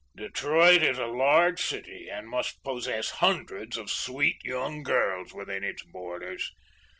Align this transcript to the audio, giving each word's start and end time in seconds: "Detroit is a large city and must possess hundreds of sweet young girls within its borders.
"Detroit 0.17 0.81
is 0.81 0.97
a 0.97 1.05
large 1.05 1.61
city 1.61 2.09
and 2.11 2.27
must 2.27 2.63
possess 2.63 3.11
hundreds 3.11 3.77
of 3.77 3.91
sweet 3.91 4.43
young 4.43 4.81
girls 4.81 5.31
within 5.31 5.63
its 5.63 5.83
borders. 5.83 6.53